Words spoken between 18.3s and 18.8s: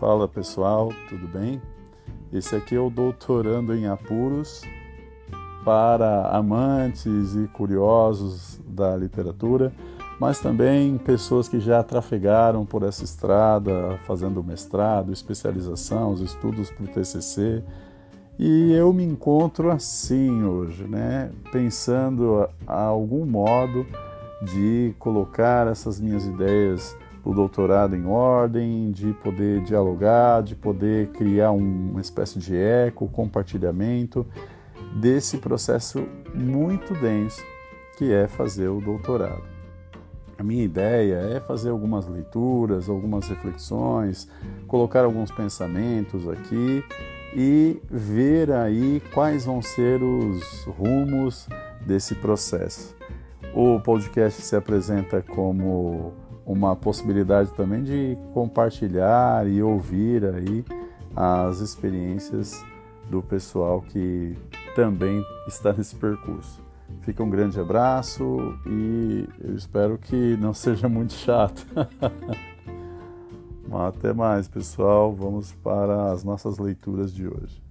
E